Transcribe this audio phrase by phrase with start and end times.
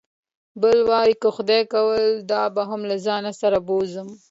[0.61, 4.09] بل وار به که خدای کول دا هم له ځان سره بوځم.